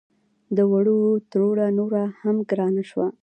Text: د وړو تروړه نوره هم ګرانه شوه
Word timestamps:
د 0.55 0.59
وړو 0.71 0.99
تروړه 1.31 1.67
نوره 1.79 2.03
هم 2.21 2.35
ګرانه 2.49 2.83
شوه 2.89 3.07